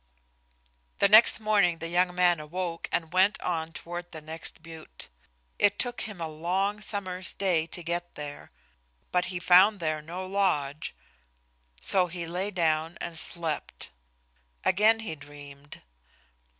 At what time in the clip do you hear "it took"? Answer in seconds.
5.59-6.01